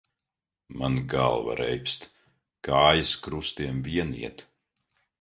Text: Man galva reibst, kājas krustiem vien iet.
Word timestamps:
Man 0.79 0.95
galva 1.11 1.57
reibst, 1.61 2.09
kājas 2.71 3.15
krustiem 3.27 3.89
vien 3.91 4.19
iet. 4.27 4.47